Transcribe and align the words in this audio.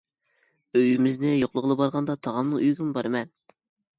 ئويىمىزنى 0.79 1.33
يوقلىغىلى 1.33 1.77
بارغاندا 1.83 2.17
تاغامنىڭ 2.27 2.63
ئۆيىگىمۇ 2.63 2.97
بارىمەن. 2.99 3.33